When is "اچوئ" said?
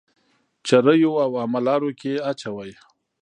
2.29-2.71